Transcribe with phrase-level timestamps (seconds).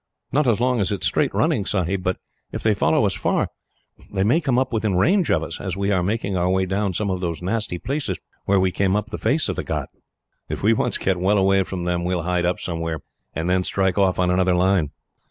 [0.31, 2.17] "Not as long as it is straight running, Sahib; but
[2.51, 3.49] if they follow us far,
[4.11, 6.93] they may come up within range of us as we are making our way down
[6.95, 9.89] some of those nasty places, where we came up the face of the ghaut."
[10.49, 13.01] "If we once get well away from them, we will hide up somewhere,
[13.35, 14.89] and then strike off on another line."